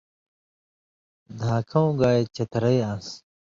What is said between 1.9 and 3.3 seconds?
گائ چھترئ آن٘سیۡ